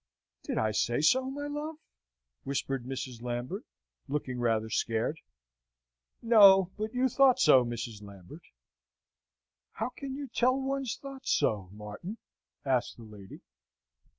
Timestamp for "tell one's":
10.27-10.97